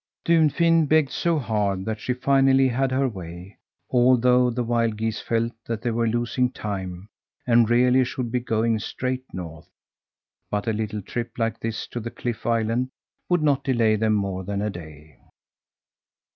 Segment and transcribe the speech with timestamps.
[0.25, 3.59] Dunfin begged so hard that she finally had her way,
[3.91, 7.07] although the wild geese felt that they were losing time
[7.45, 9.69] and really should be going straight north.
[10.49, 12.89] But a little trip like this to the cliff island
[13.29, 15.19] would not delay them more than a day.